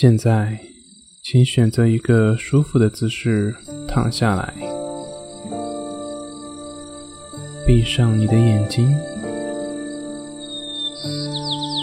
[0.00, 0.60] 现在，
[1.24, 3.56] 请选择一个舒服的姿势
[3.88, 4.54] 躺下来，
[7.66, 8.96] 闭上你的眼睛。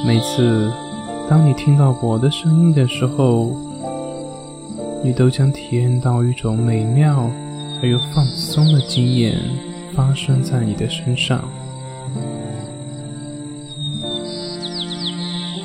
[0.07, 0.71] 每次
[1.29, 3.53] 当你听到我的声音的时候，
[5.03, 7.29] 你都将体验到一种美妙
[7.81, 9.37] 而又放松的经验
[9.93, 11.43] 发生在你的身上。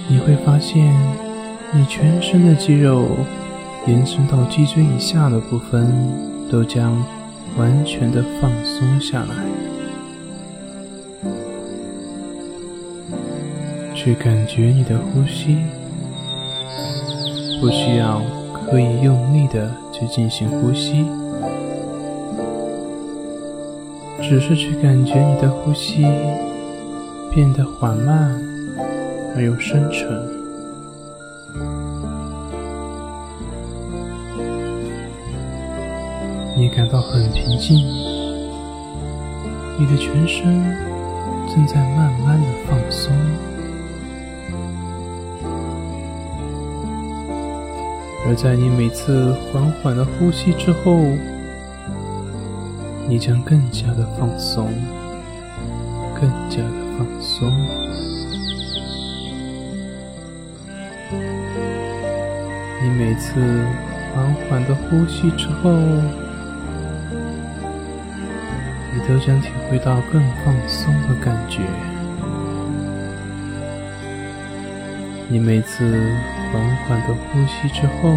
[0.08, 0.92] 你会发现，
[1.72, 3.06] 你全身的肌肉
[3.86, 5.86] 延伸到脊椎以下的部分
[6.50, 7.00] 都将
[7.56, 9.34] 完全的放松下来。
[13.94, 15.58] 去感觉你的呼吸，
[17.60, 18.20] 不需要
[18.66, 21.04] 刻意用力的去进行呼吸，
[24.20, 26.02] 只是去感觉你的呼吸
[27.32, 28.42] 变得缓慢。
[29.36, 30.08] 而又深沉，
[36.60, 37.78] 你感到很平静，
[39.78, 40.62] 你的全身
[41.48, 43.10] 正在慢慢的放松，
[48.26, 50.98] 而在你每次缓缓的呼吸之后，
[53.08, 54.68] 你将更加的放松，
[56.14, 57.50] 更加的放松。
[62.82, 63.40] 你每次
[64.14, 65.70] 缓缓的呼吸之后，
[68.92, 71.60] 你都将体会到更放松的感觉。
[75.28, 75.84] 你每次
[76.52, 78.16] 缓缓的呼吸之后，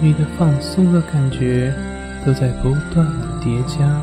[0.00, 1.74] 你的放松的感觉
[2.24, 4.00] 都在不断的叠加，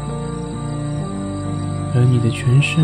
[1.96, 2.84] 而你的全身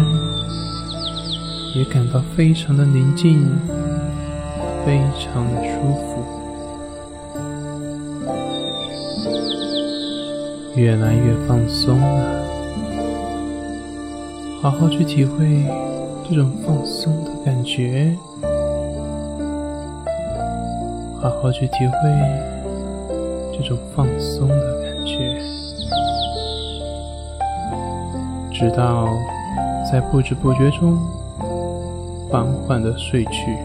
[1.75, 3.47] 也感到非常的宁静。
[4.85, 6.42] 非常的舒服，
[10.75, 12.43] 越来越放松了。
[14.61, 15.65] 好好去体会
[16.27, 18.17] 这种放松的感觉，
[21.21, 22.09] 好好去体会
[23.55, 25.39] 这种放松的感觉，
[28.51, 29.07] 直到
[29.91, 30.97] 在不知不觉中
[32.31, 33.57] 缓缓的睡去。